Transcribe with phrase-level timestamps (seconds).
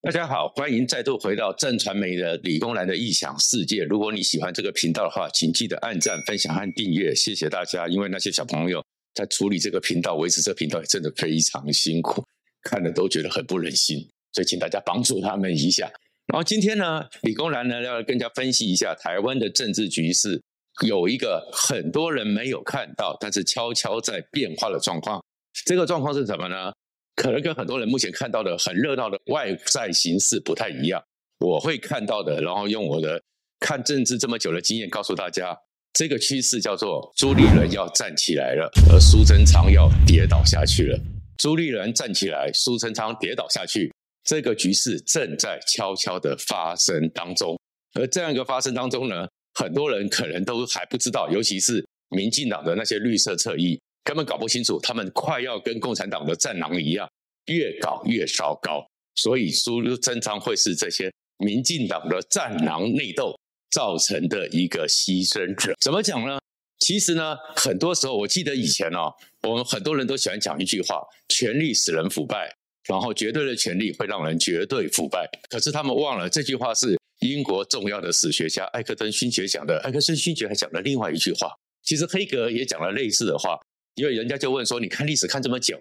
[0.00, 3.82] 大家好，欢迎再度回到正传媒的理工男的异想世界。
[3.82, 7.88] 如果你喜欢这个频道的话，请记得按赞、分享和订阅，谢谢大家。
[7.88, 8.82] 因为那些小朋友
[9.12, 12.24] 在处理这个频道、维持这个频道，也真的非常辛苦，
[12.62, 15.90] 看了都觉得很不忍心，所以请大家帮助他们一下。
[16.28, 20.40] 然后今天呢，理工男呢要跟大家分析一下台湾的政治局势，
[20.86, 25.20] 有一个很多人没有看到，但是悄悄在变化的状况。
[25.66, 26.72] 这个状况是什么呢？
[27.18, 31.02] 可能跟很多人目前看到的很热闹的外在形势不太一样。
[31.40, 33.20] 我会看到的，然后用我的
[33.58, 35.56] 看政治这么久的经验告诉大家，
[35.92, 40.98] 这个趋势叫做朱立伦要站起来了，而苏贞昌要跌倒下去了。
[41.36, 47.58] 朱立伦站起来，苏贞昌跌倒下去，这个局势正在悄悄的发生当中。
[47.94, 53.80] 而这样一个发生当中呢，很多人可能都还不知道，尤其是民进党的那些绿色侧翼。
[54.08, 57.06] 根本搞不清楚，他们快要跟共产党的战狼一样，
[57.44, 58.82] 越搞越糟糕。
[59.14, 63.38] 所以苏贞昌会是这些民进党的战狼内斗
[63.70, 65.74] 造成的一个牺牲者。
[65.78, 66.38] 怎么讲呢？
[66.78, 72.50] 其实呢，很多时候我记得以前哦，我们很多人都喜欢讲一句话：权力使人腐败，
[72.88, 75.28] 然后绝对的权力会让人绝对腐败。
[75.50, 79.78] 可是他们忘了这句话是英国重要的史学家艾克森勋爵讲的。
[79.80, 83.58] 艾克森勋爵还讲了另外一句话，其实黑格也讲了类似的话。
[83.98, 85.76] 因为人家就问说：“你看历史看这么久，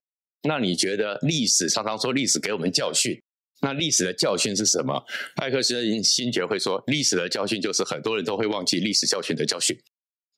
[0.49, 3.15] 那你觉得历史常常说历史给我们教训，
[3.61, 5.01] 那历史的教训是什么？”
[5.37, 9.77] 艾克森勋爵会说：“历史的教训就是很多人都会忘记历史教训的教训。”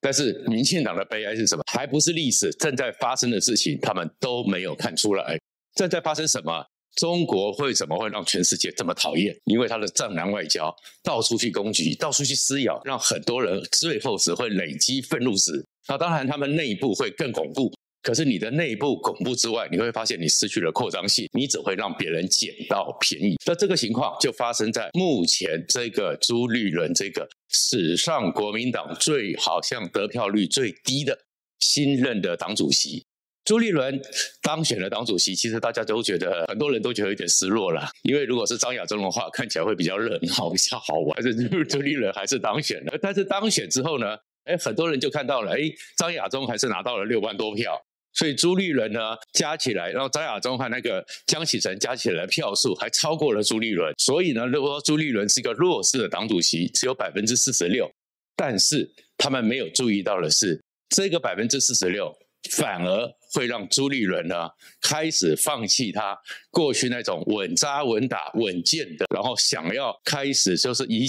[0.02, 1.64] 但是民进党的悲哀是什么？
[1.72, 5.40] 还不是历史正在发生的事情，他们都没有看出来
[5.76, 6.66] 正在发生什么。
[6.96, 9.36] 中国为什么会让全世界这么讨厌？
[9.46, 15.66] 因为他的战狼外交，到处去攻击，到处去撕咬，让很多人最后只会累积愤怒值。
[15.88, 17.72] 那当然，他们内部会更巩固。
[18.02, 23.36] 可是你的内部恐怖之外，你会发现你失去了扩张性，你只会让别人捡到便宜。
[23.46, 31.20] 那这个情况就发生在目前这个朱立伦这个史上国民党最好像得票率最低的
[31.60, 33.04] 新任的党主席。
[33.50, 34.00] 朱立伦
[34.44, 41.20] 当选了党主席，其实大家都觉得很多人都觉得有点失落了，因为如果是张亚中的话，看起来会比较热闹、 比较好玩。
[41.24, 44.16] 但是朱立伦还是当选了，但是当选之后呢？
[44.44, 45.62] 哎，很多人就看到了，哎，
[45.98, 47.76] 张亚中还是拿到了六万多票，
[48.14, 57.92] 所以朱立伦呢加起来，然后张亚中和那个江启臣加起来的票数还超过了朱立伦，所以呢，如果说朱立伦是一个弱势的党主席，只有百分之四十六，
[58.36, 60.64] 但是他们没有注意到的是，
[60.96, 62.16] 这个百分之四十六
[62.52, 64.50] 反而会让朱立伦呢
[64.82, 66.18] 开始放弃他
[66.52, 71.08] 过去那种稳扎稳打、稳健的，然后想要开始就是以。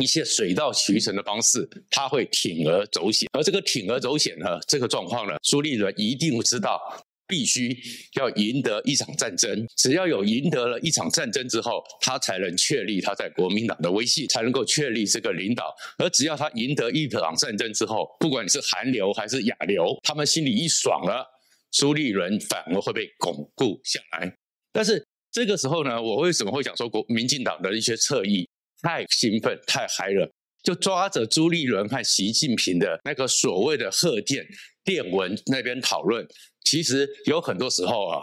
[0.00, 6.80] 一些水到渠成的方式，他会铤而走险，而这个铤而走险呢，这个状况呢，朱立伦一定知道，
[7.26, 7.76] 必须
[8.14, 9.66] 要赢得一场战争。
[9.76, 15.74] 只要有赢得了一场战争之后，他才能确立他在国民党的威信，才能够确立这个领导。
[15.98, 21.26] 而只要他赢得一场战争之后，不管你是韩流还是亚流，他们心里一爽了，
[21.70, 24.36] 朱立伦反而会被巩固下来。
[24.72, 28.48] 但是这个时候呢，我为什么会讲说国民进党的一些侧翼？
[28.82, 30.26] 太兴奋，太嗨了，
[30.62, 34.42] 就抓着朱立伦和习近平的那个所谓的贺电
[34.82, 36.26] 电文那边讨论。
[36.64, 38.22] 其实有很多时候啊，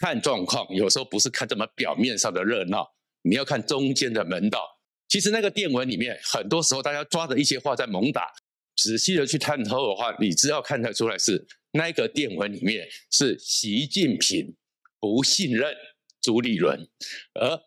[0.00, 2.86] 看状况，有时候不是看这么表面上的热闹，
[3.22, 4.64] 你要看中间的门道。
[5.08, 8.30] 其实那个电文里面，很多时候大家抓着一些话在猛打，
[8.76, 14.54] 仔细的去探讨的话，你只要看得出来是那个电文里面是习近平
[14.98, 15.74] 不信任
[16.20, 16.88] 朱立伦，
[17.34, 17.60] 而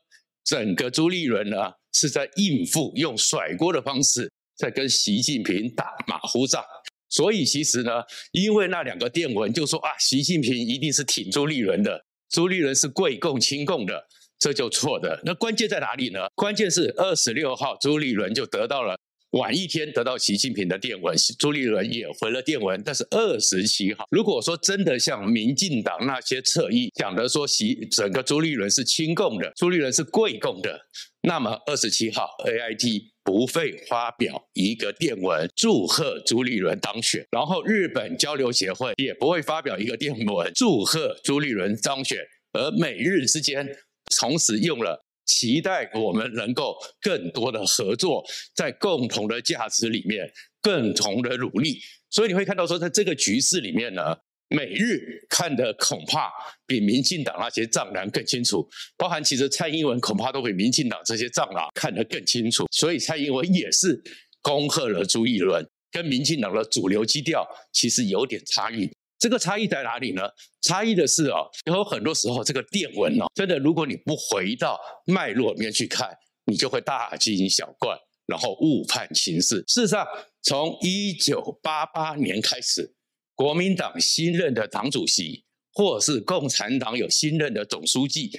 [0.43, 6.63] 整个朱立伦呢，是在应付，用甩锅的方式在跟习近平打马虎仗，
[7.09, 14.07] 所以其实呢，因为那两个电文就说啊，习近平一定是挺朱立伦的，朱立伦是贵共亲共的，
[14.39, 15.21] 这就错的。
[15.23, 16.27] 那关键在哪里呢？
[16.35, 18.97] 关键是二十六号朱立伦就得到了。
[19.31, 22.81] 晚一天得到习近平的电文，朱立伦也回了电文。
[22.83, 30.81] 但是二十七号，如果说真的像民进党那些侧翼讲的说，习整个朱立伦是亲共的，朱立伦是贵共的，
[31.21, 42.17] 那么二十七号 AIT 不会发表一个电文祝贺朱立伦当选，然后日本交流协会也不会发表一个电文祝贺朱立伦当选，
[42.51, 43.65] 而美日之间
[44.09, 45.05] 从此用了。
[45.25, 48.23] 期待我们能够更多的合作，
[48.55, 50.29] 在共同的价值里面，
[50.61, 51.79] 共同的努力。
[52.09, 54.15] 所以你会看到说，在这个局势里面呢，
[54.49, 56.29] 美日看的恐怕
[56.65, 62.65] 比民进党那些战狼更清楚，包含其实蔡英文恐怕都比民进党这些战狼看得更清楚。
[62.71, 64.01] 所以蔡英文也是
[64.41, 68.89] 恭贺了朱立伦，跟民进党的主流基调其实有点差异。
[69.21, 70.23] 这个差异在哪里呢？
[70.63, 76.09] 差异的是哦，有很多时候这个电文哦，真的如果你不回到脉络里面去看，
[76.45, 77.95] 你就会大惊小怪，
[78.25, 79.63] 然后误判情势。
[79.67, 80.07] 事实上，
[80.41, 82.95] 从一九八八年开始，
[83.35, 88.31] 国民党新任的党主席，或是共产党有新任的总书记，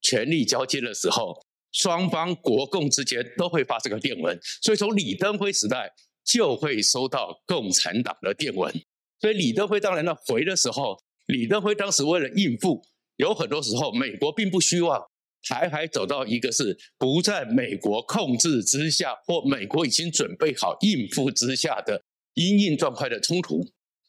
[0.00, 1.38] 权力交接的时候，
[1.72, 4.38] 双方国共之间都会发这个电文。
[4.62, 5.92] 所以从李登辉时代
[6.24, 8.72] 就会收到共产党的电文。
[9.20, 12.82] 所以李登辉当然呢回的时候，李登辉当时为了应付，
[13.16, 14.98] 有很多时候美国并不希望
[15.42, 22.02] 台海走到一个是不在美国控制之下，或美国已经准备好应付之下的
[22.32, 23.62] 因应状态的冲突。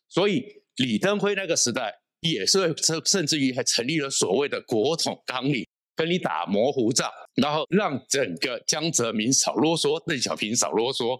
[0.07, 0.45] 所以
[0.77, 11.19] 李登辉那个时代也是甚甚至于还成立了所谓的国统纲领，跟你打模糊仗，然后让整个江泽民少啰嗦，邓小平少啰嗦。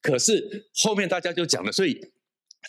[0.00, 2.00] 可是后面大家就讲了，所以。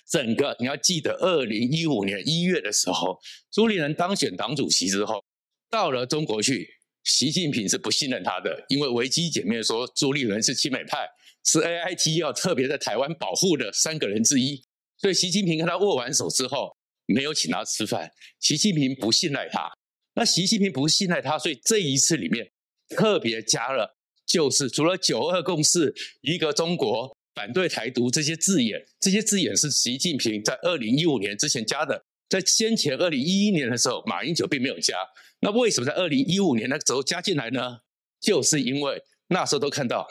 [0.10, 3.20] 整个你要记得，二零一五年一月的时候，
[3.52, 5.24] 朱立伦当选党主席之后，
[5.70, 6.68] 到了中国去，
[7.04, 11.08] 习近平是不信任他的，因为维基解密说朱立伦是亲美派，
[11.44, 14.64] 是 AIT 要特别在台湾保护的三个人之一，
[14.98, 16.76] 所以习近平跟他握完手之后，
[17.06, 18.12] 没有请他吃饭。
[18.40, 19.72] 习近平不信赖他，
[20.16, 22.52] 那习近平不信赖他，所以这一次里面
[22.90, 27.16] 特别加了，就是除了九二共识，一个中国。
[27.36, 34.96] 反对台独这些字眼，这些字眼是习近平在二零一五年之前加的，在先前二零一一年的时候，马英九并没有加。
[35.40, 37.80] 那为什么在二零一五年那个时候加进来呢？
[38.22, 40.08] 就是因为那时候都看到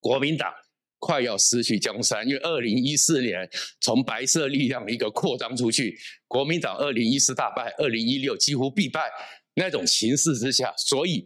[0.00, 0.50] 国民党
[0.98, 3.48] 快要失去江山，因为二零一四年
[3.80, 9.10] 从白色力量一个扩张出去，国民党二零一四大败，二零一六几乎必败
[9.56, 11.24] 那种形势之下，所以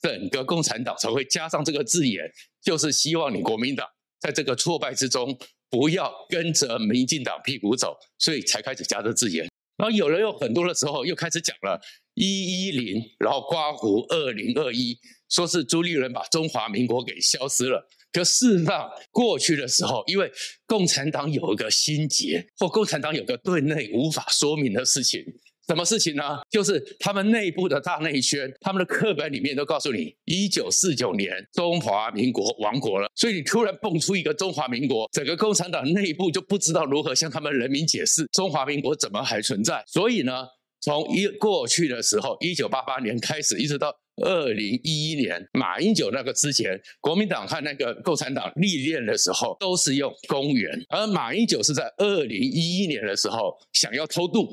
[0.00, 2.24] 整个共产党才会加上这个字眼，
[2.60, 3.86] 就是希望你国民党。
[4.20, 5.36] 在这个挫败之中，
[5.68, 9.48] 不要跟着民进党屁股走，所以才开始加这字眼。
[9.76, 11.80] 然后有人有很多的时候又开始讲了
[12.14, 14.98] 一一零，然后刮胡二零二一，
[15.30, 17.88] 说是朱立伦把中华民国给消失了。
[18.12, 20.30] 可事实上，过去的时候，因为
[20.66, 25.24] 共产党有一个心结，或共产党有个对内无法说明的事情。
[25.70, 26.24] 什么事情呢？
[26.50, 33.08] 就是他们内部的大内宣，他们的课本里面都告诉你，一九四九年中华民国亡国了。
[33.14, 39.80] 所以你突然蹦出一个中华民国，整个共产党内部就不知道如何向他们人民解释中华民国怎么还存在。
[39.86, 40.44] 所以呢，
[40.80, 43.94] 从一过去的时候，一九八八年开始，一直到
[44.24, 54.52] 二零一一年马英九那个之前，国民党和那个共产党历练的时候，都是用公元，而马英九是在二零一一年的时候想要偷渡。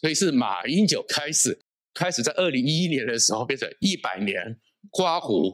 [0.00, 1.58] 所以是马英九开始，
[1.94, 4.58] 开始在二零一一年的时候变成一百年
[4.90, 5.50] 刮胡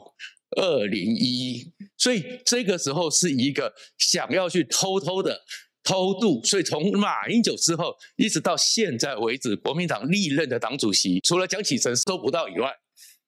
[0.57, 5.41] 二零一一，所以这个时候是一个想要去偷偷的
[5.85, 6.43] 偷渡。
[6.45, 12.71] 所以从马英九之后一直到现在为止，国民党历任的党主席除了蒋启臣收不到以外，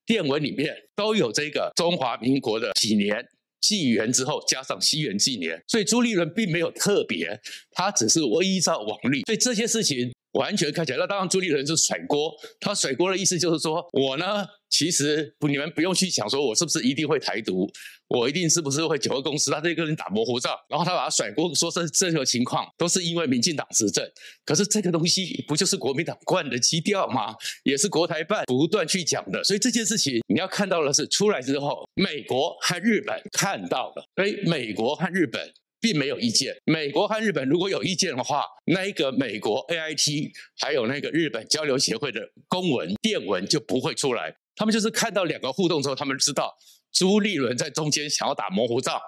[0.05, 3.25] 电文里面都有这个中华民国的几年
[3.61, 7.40] 纪元之后加上西元纪年，所以朱立伦并没有特别，
[7.70, 10.12] 他只是我依照往例，所以这些事情。
[10.35, 12.33] 完全看起来，那当然朱立伦是甩锅。
[12.61, 17.71] 他甩锅的意思就是说，我呢，其实，你们不用去想，说我是不是一定会台独，
[18.09, 19.51] 我一定是不是会九二共识。
[19.51, 24.05] 他这个人打模糊仗，然后他把他甩锅，说这这个情况都是因为民进党执政。
[24.45, 27.35] 可是这个东西不就是国民党惯的基调吗？
[27.63, 29.43] 也是国台办不断去讲的。
[29.45, 35.53] 所以这件事情你要看到的是，出来之后，美国和日本看到了，所以美国和日本。
[35.85, 36.57] 并没有意见。
[36.64, 44.35] 美国和日本如果有意见的话，那一个美国 AIT 还有那个日本交流协会的公文电文就不会出来。
[44.57, 46.57] 他们就是看到两个互动之后，他们知道
[46.91, 48.99] 朱立伦在中间想要打模糊仗，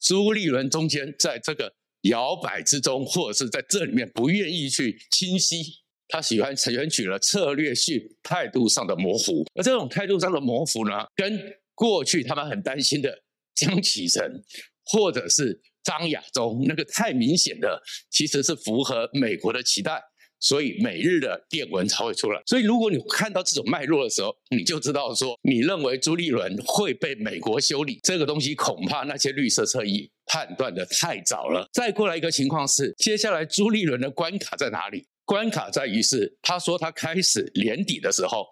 [0.00, 5.62] 朱立伦中间在这个摇摆之中，或者是在这里面不愿意去清晰。
[6.08, 11.40] 他喜欢采取了策略性态度上的模糊，而这种态度上的模糊呢，跟
[11.76, 13.22] 过去他们很担心的
[13.54, 14.42] 江启臣
[14.86, 15.62] 或者是。
[15.84, 20.02] 张亚中那个太明显的，其实是符合美国的期待，
[20.40, 22.42] 所以美日的电文才会出来。
[22.46, 31.68] 所以如果你看到这种脉络的时候，你就知道说，你认为朱立伦会被美国修理，这个东西恐怕那些绿色侧翼判断的太早了。
[31.72, 35.06] 再过来一个情况是，接下来朱立伦的关卡在哪里？
[35.24, 38.44] 关卡在于是，他说他开始年底的时候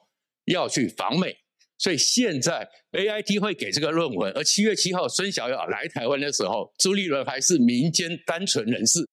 [0.47, 1.37] 要去访美。
[1.83, 9.05] 所以现在 AIT 会给这个论文，而七月七号孙小雅来台湾的时候，朱立伦还是民间单纯人士，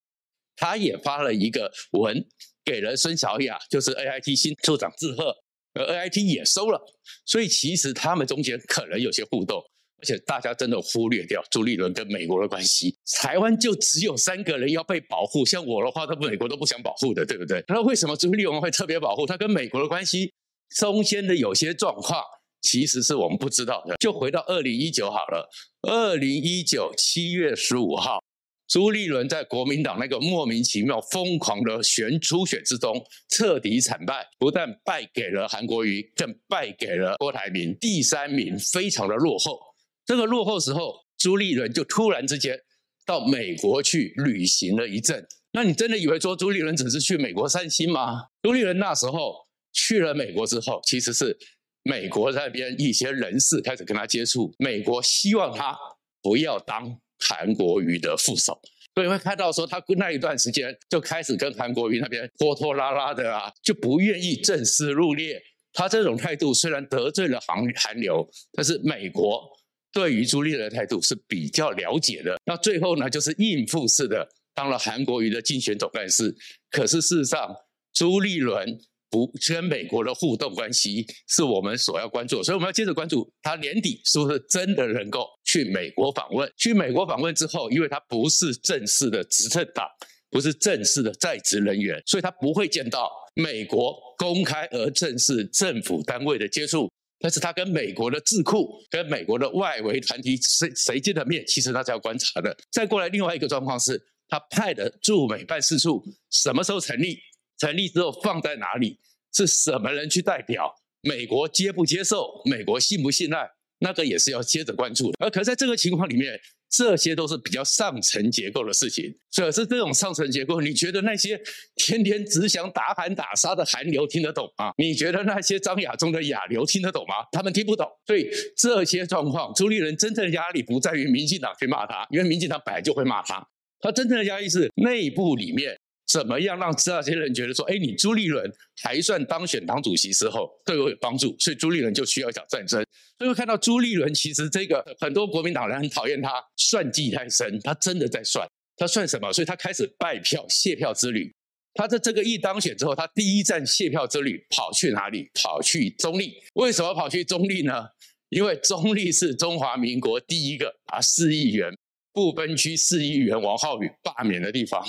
[0.55, 2.23] 他也发了一个文
[2.63, 5.35] 给了孙小雅，就是 AIT 新处长致贺，
[5.73, 6.79] 而 AIT 也收了。
[7.25, 9.59] 所以其实他们中间可能有些互动。
[10.01, 17.61] 而且大家真的忽略掉朱立伦跟美国的关系，台湾就只有三个人要被保护，像我的话，他美国都不想保护的，对不对？
[17.67, 20.31] 那为什么朱立伦会特别保护他跟美国的关系
[20.77, 22.23] 中间的有些状况，
[22.61, 23.95] 其实是我们不知道的。
[23.97, 25.49] 就回到二零一九好了，
[25.81, 28.19] 二零一九七月十五号，
[28.67, 39.59] 朱立伦在国民党那个莫名其妙疯狂的选初选之中彻底惨败，不但败给了韩国瑜，更败给了郭台铭，第三名非常的落后。
[40.05, 42.59] 这个落后时候，朱立伦就突然之间
[43.05, 45.27] 到美国去旅行了一阵。
[45.51, 48.25] 那你真的以为说朱立伦只是去美国散心吗？
[48.43, 51.35] 朱立伦那时候去了美国之后，其实是
[51.83, 55.77] 美国那边一些人士开始跟他接触，美国希望他
[56.21, 58.59] 不要当韩国瑜的副手，
[58.95, 65.41] 所以会看到说他那一段时间就开始跟韩国瑜那边拖拖拉拉的啊，就不愿意正式入列。
[65.73, 69.57] 他这种态度虽然得罪了韩韩流，但是美国。
[69.91, 76.31] 对于朱立伦的态度是比较了解的，那最后呢，就是应付式的当了韩国瑜的竞选总干事。
[76.69, 77.55] 可是事实上，
[77.91, 86.51] 朱立伦不跟美国的互动关系是我们所要关注，所以我们要接着关注他年底是不是真的能够去美国访问。
[86.57, 89.87] 去美国访问之后，因为他不是正式的执政党，
[90.29, 96.89] 不是正式的在职人员，所以他不会见到美国公开而正式政府单位的接触。
[97.21, 102.55] 但是他跟美国的智库、跟美国的外围团体谁谁见的面，其实他是要观察的。
[102.71, 107.19] 再过来，另外一个状况是，他派的驻美办事处什么时候成立？
[107.59, 108.97] 成立之后放在哪里？
[109.31, 110.73] 是什么人去代表？
[111.01, 112.41] 美国接不接受？
[112.45, 113.47] 美国信不信赖？
[113.81, 115.17] 那个也是要接着关注的。
[115.19, 116.39] 而可是在这个情况里面。
[116.71, 121.41] 这些都是比较上层结构的事情，可是这种上层结构，你觉得那些
[121.75, 124.71] 天天只想打喊打杀的韩流听得懂吗？
[124.77, 127.25] 你觉得那些张亚中的亚流听得懂吗？
[127.31, 127.89] 他们听不懂。
[128.05, 133.43] 所以这些状况，朱立伦真正的压力不在于民进党去骂他，因为民进党本来就会骂他。
[133.81, 135.78] 他真正的压力是内部里面
[136.11, 138.51] 怎么样让这些人觉得说，哎，你朱立伦
[138.81, 142.83] 还算当选党主席时候对我有帮助，所以朱立伦就需要一场战争。
[143.19, 149.31] 所以看到朱立伦其实这个很多国民党人很讨厌他，算计太深，他真的在算，他算什么？
[149.31, 151.31] 所以他开始拜票卸票之旅。
[151.75, 155.29] 他在这个一当选之后，他第一站卸票之旅跑去哪里？
[155.35, 156.33] 跑去中立。
[156.55, 157.85] 为什么跑去中立呢？
[158.29, 161.71] 因为中立是中华民国第一个啊市议员
[162.11, 164.83] 不分区市议员王浩宇罢免的地方。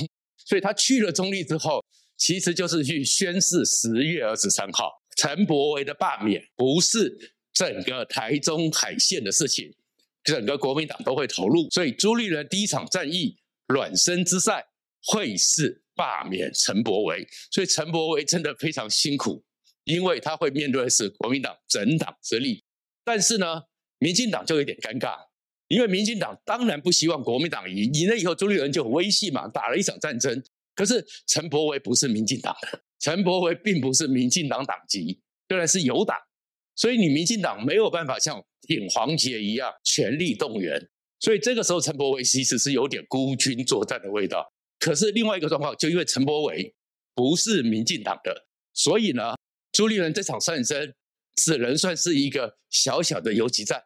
[0.51, 1.83] 所以他去了中立之后，
[2.19, 7.17] 其实就是去宣誓十月二十三号陈柏维的罢免不是。
[7.53, 9.75] 整个台中海线的事情，
[10.23, 14.65] 整个国民党都会投入，所以朱立伦第一场战役暖身之赛
[15.03, 19.45] 会是罢免陈柏维，所以陈柏维真的非常辛苦，
[19.85, 22.65] 因为他会面对的是国民党整党之力。
[23.05, 23.63] 但是呢，
[23.99, 25.17] 民进党就有点尴尬，
[25.71, 30.43] 因为民进党当然不希望国民党赢，赢了以后朱立伦就很威信嘛，打了一场战争。
[30.75, 36.19] 可是陈柏惟不是民进党的，陈柏惟并不是民进党党籍，虽然是有党。
[36.75, 40.81] 所以你民进党没有办法像挺黄杰一样全力动员，
[41.21, 44.51] 所以这个时候陈柏惟其实是有点孤军作战的味道。
[44.79, 46.75] 可是另外一个状况，就因为陈柏惟
[47.15, 49.35] 不是民进党的，所以呢，
[49.71, 50.95] 朱立伦这场战争
[51.37, 53.83] 只能算是一个小小的游击战，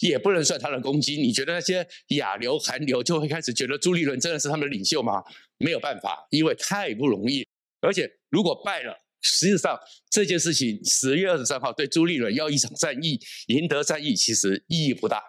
[0.00, 1.20] 也不能算他的攻击。
[1.20, 1.86] 你觉得那些
[2.16, 5.22] 亚流、韩流就会开始觉得朱立伦真的是他们的领袖吗？
[5.58, 7.46] 没有办法，因为太不容易，
[7.80, 8.98] 而且如果败了。
[9.26, 15.22] 实际上，这件事情十月二十三号对朱立伦要一场战役，赢得战役其实意义不大。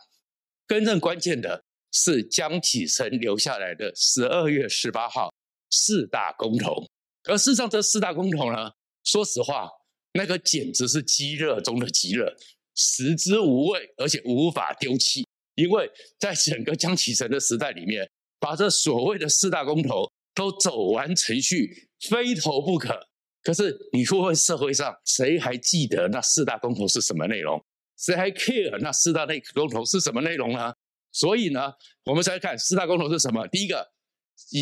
[0.68, 5.34] 真正关键的是江启臣留下来的十二月十八号
[5.70, 6.86] 四大公投。
[7.24, 8.72] 而事实上，这四大公投呢，
[9.06, 9.70] 说实话，
[10.12, 12.36] 那个简直是极热中的极热，
[12.76, 15.26] 食之无味，而且无法丢弃。
[15.56, 15.90] 因为
[16.20, 23.08] 在整个江启臣的时代里面，把这所谓的四大公投都走完程序，非投不可。
[23.42, 27.64] 可是你会问社会上谁还记得那四大公投是什么内容？
[27.98, 30.74] 谁还 care 那四大内公投是什么内容呢？
[31.12, 31.72] 所以呢，
[32.04, 33.48] 我们再来看四大公投是什么。
[33.48, 33.88] 第一个，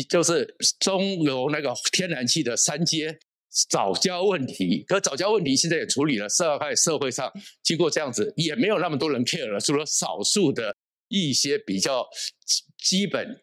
[0.08, 3.18] 就是中油那个天然气的三阶
[3.70, 4.84] 早教问题。
[4.88, 7.32] 可早教问题现在也处理了，社会社会上
[7.62, 10.74] 经过这样子，也没有那么多人 care 了，除了少数的
[11.08, 12.06] 一些比较
[12.78, 13.40] 基本。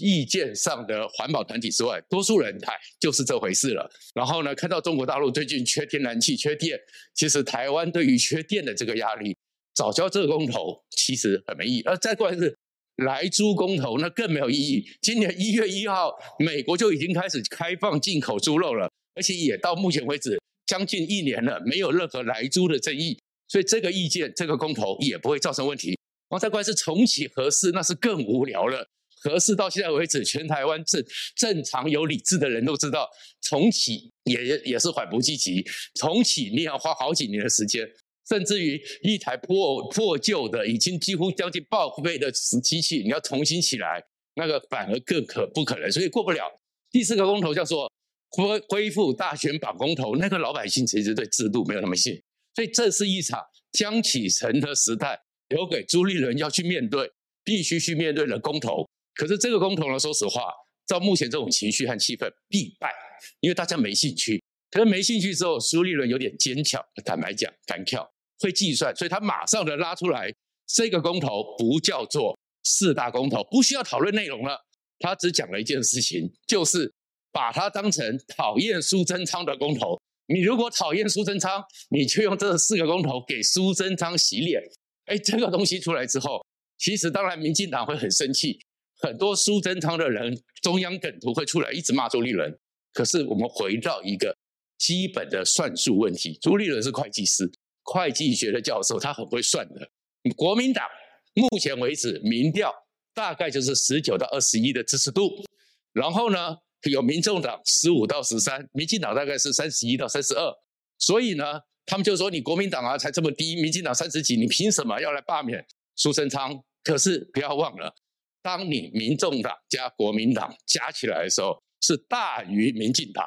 [0.00, 3.90] 意见上的环保团体之外，多数人哎就是这回事了。
[4.14, 6.78] 然后呢，看到中国大陆最近缺天然气、缺电，
[7.12, 9.36] 其实台湾对于缺电的这个压力，
[9.74, 11.82] 早教这个公投其实很没意义。
[11.82, 12.56] 而再过来是
[12.96, 14.86] 来猪公投，那更没有意义。
[15.02, 23.18] 今年一月一号，美国就已经开始开放进口猪肉了，而且也到目前为止将近一年了，没有任何来租的争议，
[23.48, 25.90] 所以这个意见、这个公投也不会造成问题。
[26.28, 28.88] 然后再过来是重启合适，那是更无聊了。
[29.22, 31.02] 合适到现在为止，全台湾正
[31.34, 33.08] 正常有理智的人都知道，
[33.40, 35.64] 重启也也是缓不济急。
[35.94, 37.88] 重启你要花好几年的时间，
[38.28, 44.02] 甚至于一台破破旧的、已经几乎将近报废的机器，你要重新起来，
[44.34, 46.42] 那个反而更可不可能，所以过不了。
[46.90, 47.90] 第四个公投叫做
[48.36, 52.20] 恢恢复大选绑公投，那个老百姓其实对制度没有那么信，
[52.54, 53.40] 所以这是一场
[53.72, 57.10] 江启臣的时代，留给朱立伦要去面对，
[57.44, 58.88] 必须去面对的公投。
[59.14, 60.42] 可是这个公投呢，说实话，
[60.86, 62.92] 照目前这种情绪和气氛，必败，
[63.40, 64.42] 因为大家没兴趣。
[64.70, 68.10] 可是没兴趣之后，朱立伦有点坚强，坦白讲，敢跳，
[68.40, 70.34] 会计算，所以他马上的拉出来，
[70.66, 74.58] 这个公投不叫做四大公投，不需要讨论内容了。
[74.98, 76.92] 他只讲了一件事情，就是
[77.34, 80.00] 把它当成讨厌苏贞昌的公投。
[80.28, 84.62] 你如果讨厌苏贞昌，你就用这四个公投给苏贞昌洗脸。
[85.06, 86.40] 哎，这个东西出来之后，
[86.78, 88.60] 其实当然民进党会很生气。
[89.00, 92.56] 很多苏贞昌的人，中央梗图会出来一直骂朱立伦。
[92.92, 94.34] 可是我们回到一个
[94.78, 97.50] 基本的算术问题：朱立伦是会计师，
[97.82, 99.90] 会计学的教授，他很会算的。
[100.36, 100.86] 国民党
[101.34, 102.72] 目前为止民调
[103.12, 105.44] 大概就是十九到二十一的支持度，
[105.92, 106.56] 然后呢，
[106.90, 110.52] 有民众党十五到十三，民进党大概是三十一到三十二。
[110.98, 111.44] 所以呢，
[111.86, 116.62] 他们就说你国民党啊才这么低，民进党三十几，你凭什么要来罢免苏贞昌？
[116.82, 117.94] 可是不要忘了。
[118.42, 123.26] 当你民众党加国民党加起来的时候，是大于民进党。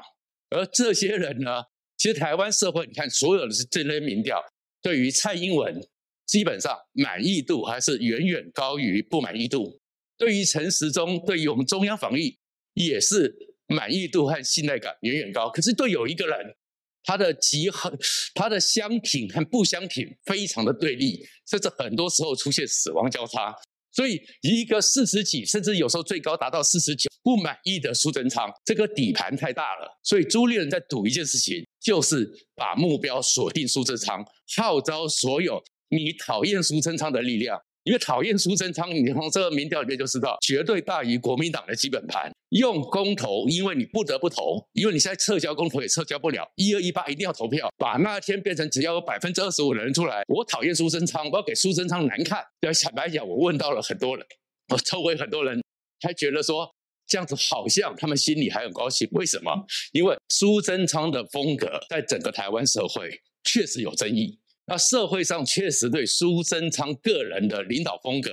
[0.50, 1.64] 而这些人呢，
[1.98, 4.40] 其实台湾社会，你看所有的这些民调，
[4.82, 5.82] 对于蔡英文
[6.28, 9.80] 基本上满意度还是远远高于不满意度。
[10.18, 12.38] 对于陈时中，对于我们中央防疫
[12.74, 13.36] 也是
[13.68, 15.50] 满意度和信赖感远远高。
[15.50, 16.56] 可是对有一个人，
[17.04, 17.98] 他的极很，
[18.34, 23.56] 他的相品和不相品非常的对立，甚至很多时候出现死亡交叉。
[23.94, 30.00] 所以，一个四十几，甚至有时候最高达到四十九，不满意的苏贞昌，这个底盘太大了。
[30.04, 34.24] 所以，朱立伦在赌一件事情，就是把目标锁定苏贞昌，
[34.56, 37.60] 号召所有你讨厌苏贞昌的力量。
[37.88, 42.30] 因为讨厌苏贞昌，你从这个民调里面就知道，绝对大于国民党的基本盘。
[42.50, 52.44] 用公投，因为你不得不投，因为你现在撤销公投也撤销不了，一二一八一定要投票，把那天变成只要有百分之二十五的人出来，我讨厌苏贞昌，我要给苏贞昌难看。
[52.60, 54.26] 要坦白讲，我问到了很多人，
[54.68, 55.64] 我周围很多人
[56.02, 56.70] 还觉得说
[57.08, 59.08] 这样子好像他们心里还很高兴。
[59.14, 59.50] 为什么？
[59.94, 64.38] 因为苏贞昌的风格在整个台湾社会确实有争议。
[64.68, 68.32] 那社会上确实对苏贞昌个人的领导风格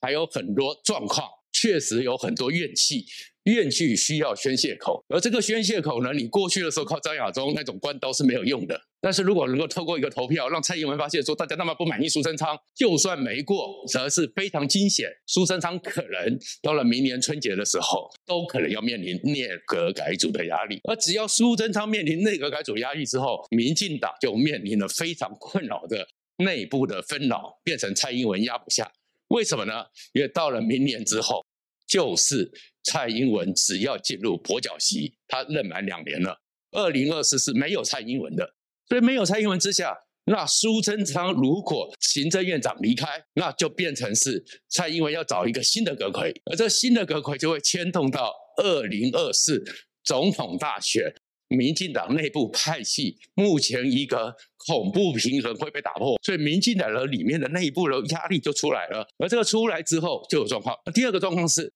[0.00, 1.28] 还有很多状况，
[1.62, 3.06] 确实有很多怨气。
[3.46, 8.76] 怨气需要宣泄口，而这个宣泄口呢，你过去的时候靠张亚中那种关刀是没有用的。
[9.00, 15.08] 但是如果能够透过一个投票，让蔡英文发现说大家那么不满意苏贞昌，就算没过，则是非常惊险。
[15.28, 20.80] 苏贞昌可能到了明年春节的时候，都可能要面临内阁改组的压力。
[20.82, 26.04] 而只要苏贞昌面临内阁改组压力之后，民进党就面临了非常困扰的
[26.38, 28.90] 内部的纷扰，变成蔡英文压不下。
[29.28, 29.84] 为什么呢？
[30.14, 31.44] 因为到了明年之后，
[31.86, 32.50] 就是。
[32.88, 36.40] 蔡英文只要进入跛脚席，他任满两年了。
[36.70, 38.48] 二零二四是没有蔡英文的，
[38.88, 39.92] 所以没有蔡英文之下，
[40.26, 49.64] 那苏贞昌如果行政院长离开，那就变成是蔡英文要找一个新的阁揆，而这新的阁揆就会牵动到二零二四
[50.04, 51.12] 总统大选，
[51.48, 54.34] 民进党内部派系目前一个
[54.66, 59.06] 恐怖平衡会被打破，所以民进党的里面的内部的压力就出来了。
[59.18, 60.76] 而这个出来之后就有状况。
[60.94, 61.72] 第二个状况是。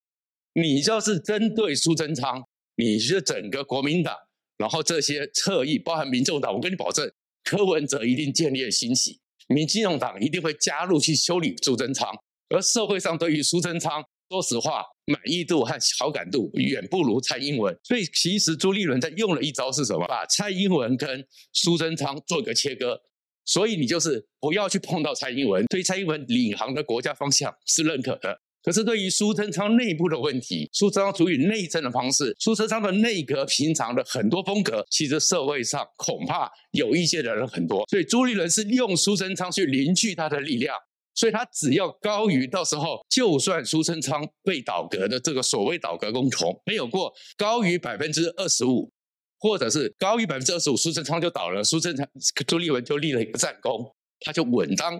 [0.53, 2.43] 你就是针对苏贞昌，
[2.75, 4.17] 你是整个国民党，
[4.59, 7.09] 然后这些侧翼，包含民众党，我跟你保证，
[7.45, 12.13] 柯文哲一定见猎心喜，民进党一定会加入去修理苏贞昌，
[12.49, 20.07] 而社会上对于苏贞昌，说实话，满意度和好感度远不如蔡英文，所以其实朱立伦在用了一招是什么？
[20.07, 23.01] 把蔡英文跟苏贞昌做个切割，
[23.45, 28.41] 所以你就是不要去碰到蔡英文，对蔡英文领航的国家方向是认可的。
[28.63, 37.85] 可是，对于苏贞昌内部的问题，苏贞昌处于内政的方式，苏贞昌的内阁平常的很多风格，其实社会上恐怕有意见的人很多。
[37.89, 40.77] 所以朱立伦是利用苏贞昌去凝聚他的力量，
[41.21, 48.91] 所以他只要高于，到时候就算苏贞昌被倒阁的这个所谓倒阁公投没有过，高于百分之二十五，
[49.39, 52.09] 或者是高于百分之二十五，苏贞昌就倒了，苏贞昌
[52.47, 53.95] 朱立文就立了一个战功。
[54.23, 54.99] 他就稳当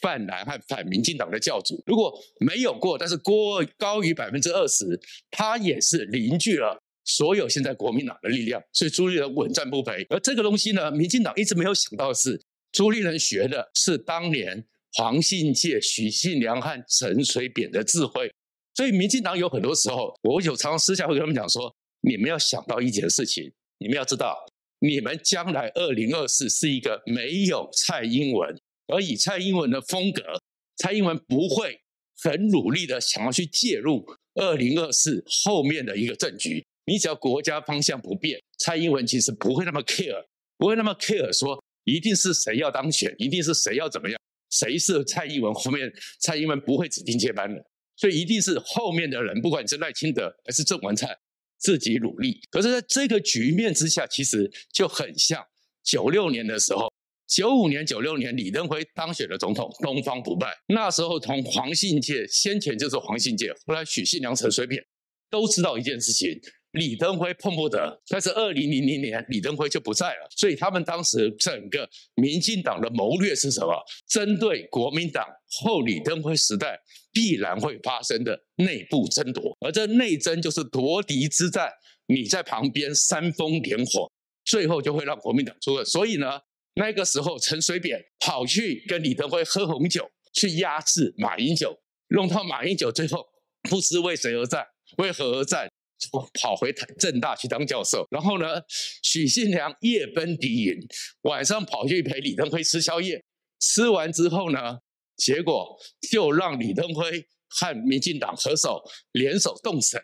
[0.00, 1.82] 泛蓝和反民进党的教主。
[1.84, 5.00] 如果没有过，但是过高于百分之二十，
[5.32, 10.06] 他也是凝聚了所有现在国民党的力量，所以朱立伦稳赚不赔。
[10.10, 14.64] 而这个东西呢，民进党一直没有想到的是，朱立伦学的是当年
[14.96, 18.30] 黄信介、许信良和陈水扁的智慧。
[18.74, 24.36] 所以，民进党有很多时候，我有常常私下会跟他们讲说：你们要想到一件事情，你们要知道，
[24.80, 28.54] 你们将来二零二四是一个没有蔡英文，
[28.88, 30.22] 而以蔡英文的风格，
[30.76, 31.78] 蔡英文不会
[32.22, 34.04] 很努力的想要去介入
[34.34, 36.64] 二零二四后面的一个政局。
[36.84, 40.22] 你只要国家方向不变，蔡英文其实不会那么 care，
[40.58, 47.62] 不会那么 care 说一定是谁要当选，一定是谁要怎么样，谁是蔡英文后面，蔡英文不会指定接班人。
[47.98, 51.08] 所以一定是后面的人，不管你是赖清德还是郑文灿，
[51.56, 52.38] 自己努力。
[52.50, 55.42] 可是，在这个局面之下，其实就很像
[55.82, 56.92] 九六年的时候，
[57.26, 60.52] 九五年、九六年李登辉当选了总统，东方不败。
[60.68, 64.84] 那时候同黄信介，先前就是黄信介，后来许信良、陈水扁
[65.30, 66.38] 都知道一件事情。
[66.76, 73.72] 李登辉碰不得，但是二零零零年李登辉就不在了，所以他们当时整个民进党的谋略是什么？
[74.06, 75.26] 针对国民党
[75.60, 76.78] 后李登辉时代
[77.12, 81.70] 必然会发生的内部争夺，而这内争就是夺嫡之战。
[82.08, 84.08] 你在旁边煽风点火，
[84.44, 85.84] 最后就会让国民党出了。
[85.84, 86.38] 所以呢，
[86.74, 91.76] 那个时候陈水扁跑去跟李登辉喝红酒，去压制马英九，
[92.10, 93.26] 弄到马英九最后
[93.68, 94.64] 不知为谁而战，
[94.98, 95.68] 为何而战？
[96.40, 98.60] 跑回台政大去当教授，然后呢，
[99.02, 100.74] 许信良夜奔敌营，
[101.22, 103.24] 晚上跑去陪李登辉吃宵夜，
[103.60, 104.78] 吃完之后呢，
[105.16, 105.76] 结果
[106.10, 108.82] 就让李登辉和民进党合手
[109.12, 110.00] 联手动审，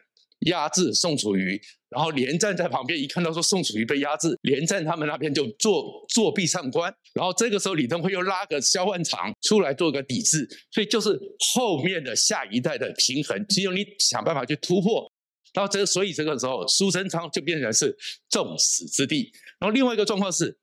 [0.46, 11.20] 压制宋楚瑜，然后连战在旁边一看到说宋楚瑜被压制，连战他们那边就作作壁上观，然后这个时候李登辉又拉个萧万长出来做个抵制，所以就是
[11.54, 15.12] 后面的下一代的平衡，只有你想办法去突破。
[15.52, 17.96] 然后这，所以这个时候，苏贞昌就变成是
[18.30, 19.32] 众矢之的。
[19.58, 20.58] 然后另外一个状况是，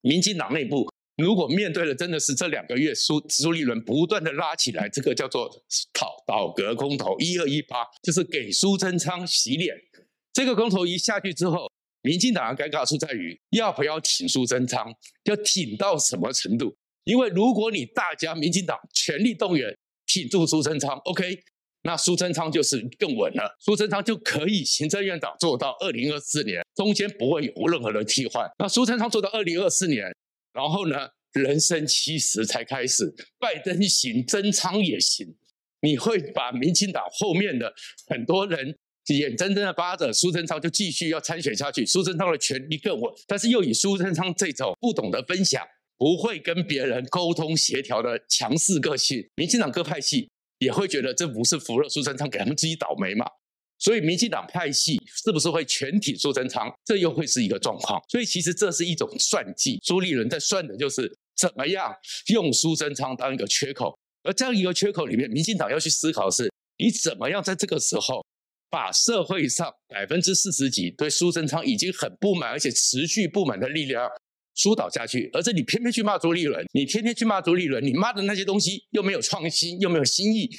[0.00, 5.48] 民进党内部如果面对的真的是这两个月苏朱立伦不断的拉起来，这个叫做
[5.92, 9.76] 倒倒阁公投一二一八，就是给苏贞昌洗脸。
[10.32, 14.90] 这个空投一下去之后，民进党的尴尬处在于要不要挺苏贞昌，
[15.24, 16.74] 要挺到什么程度？
[17.04, 19.76] 因为如果你大家民进党全力动员
[20.06, 21.42] 挺住苏贞昌，OK。
[21.82, 28.46] 那苏贞昌就是更稳了，苏贞昌就可以行政院长做到二零二四年，中间不会有任何的替换。
[28.58, 30.04] 那苏贞昌做到二零二四年，
[30.52, 35.34] 然后呢，人生七十才开始，拜登行，贞昌也行。
[35.80, 37.72] 你会把民进党后面的
[38.08, 45.66] 很多人眼睁睁的扒着苏贞昌就继续要参选下去，苏贞昌的权力更稳，但是又以苏贞昌这种不懂得分享、
[45.96, 50.28] 不会跟别人沟通协调的强势个性，民进党各派系。
[50.60, 53.26] 也会觉得这不是扶了苏贞昌，给他们自己倒霉嘛？
[53.78, 56.70] 所以民进党派系是不是会全体苏贞昌？
[56.84, 58.00] 这又会是一个状况。
[58.08, 61.92] 所以其实这是一种算计，朱立伦在算的就是怎么样
[62.28, 63.98] 用苏贞昌当一个缺口。
[64.22, 68.22] 而这样一个缺口里面，民进党要去思考的是，你怎么样在这个时候
[68.68, 74.06] 把社会上百分之四十几对苏贞昌已经很不满，而且持续不满的力量。
[74.60, 80.50] 疏导下去，而是你偏偏去骂朱立伦，你天天去骂朱立伦，你骂的那些东西又没有创新，又没有新意，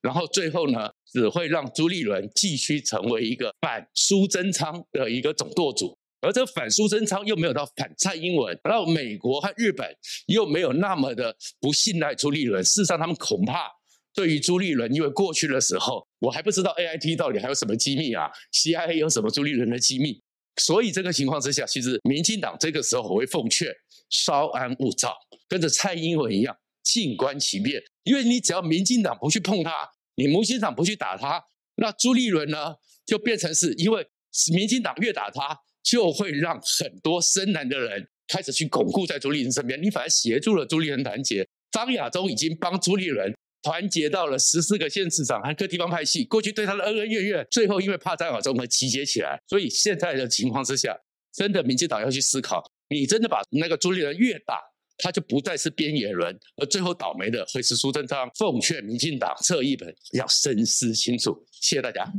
[0.00, 9.86] 然后最后呢，只会让朱立伦继续成为一个反苏贞昌的一个总舵主，而这反苏贞昌又没有到反蔡英文，然后美国和日本
[10.28, 13.68] 又没有那么的不信赖朱立伦，事实上他们恐怕
[14.14, 20.22] 对于朱立伦，因为过去的时候我还不知道 AIT 到底还有什么机密啊，CIA 有什么朱立伦的机密。
[20.60, 23.68] 所以这个情况之下，其实民进党这个时候我会奉劝
[24.10, 25.16] 稍安勿躁，
[25.48, 27.82] 跟着蔡英文一样静观其变。
[28.02, 31.42] 因为你只要民进党不去碰他，你民进党不去打他，
[31.76, 32.74] 那朱立伦呢
[33.06, 34.06] 就变成是因为
[34.52, 39.82] 民进党越打他，就会让很多深蓝的人开始去巩固在朱立伦身边。
[39.82, 43.34] 你反而协助了朱立伦团结，张亚中已经帮朱立伦。
[43.62, 49.40] 团结到了十四个县市长和各地方派系，过去对他的恩恩怨怨，最后因为怕战火中和集结起来。
[49.46, 50.96] 所以现在的情况之下，
[51.32, 54.58] 真的民进党要去思考，你真的把那个朱立伦越打，
[54.98, 58.30] 他就不再是边缘人，而最后倒霉的会是苏贞昌。
[58.38, 61.46] 奉劝民进党这一本要深思清楚。
[61.52, 62.10] 谢谢大家。